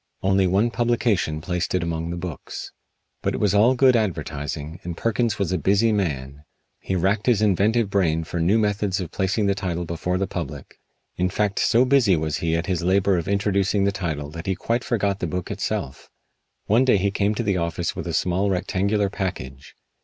Only 0.23 0.47
one 0.47 0.71
publication 0.71 1.41
placed 1.41 1.75
it 1.75 1.83
among 1.83 2.09
the 2.09 2.17
books. 2.17 2.71
But 3.21 3.35
it 3.35 3.39
was 3.39 3.53
all 3.53 3.75
good 3.75 3.95
advertising, 3.95 4.79
and 4.83 4.97
Perkins 4.97 5.37
was 5.37 5.51
a 5.51 5.59
busy 5.59 5.91
man. 5.91 6.43
He 6.79 6.95
racked 6.95 7.27
his 7.27 7.39
inventive 7.39 7.91
brain 7.91 8.23
for 8.23 8.39
new 8.39 8.57
methods 8.57 8.99
of 8.99 9.11
placing 9.11 9.45
the 9.45 9.53
title 9.53 9.85
before 9.85 10.17
the 10.17 10.25
public. 10.25 10.79
In 11.17 11.29
fact 11.29 11.59
so 11.59 11.85
busy 11.85 12.15
was 12.15 12.37
he 12.37 12.55
at 12.55 12.65
his 12.65 12.81
labor 12.81 13.15
of 13.19 13.27
introducing 13.27 13.83
the 13.83 13.91
title 13.91 14.31
that 14.31 14.47
he 14.47 14.55
quite 14.55 14.83
forgot 14.83 15.19
the 15.19 15.27
book 15.27 15.51
itself. 15.51 16.09
One 16.65 16.83
day 16.83 16.97
he 16.97 17.11
came 17.11 17.35
to 17.35 17.43
the 17.43 17.57
office 17.57 17.95
with 17.95 18.07
a 18.07 18.13
small, 18.13 18.49
rectangular 18.49 19.07
package. 19.11 19.75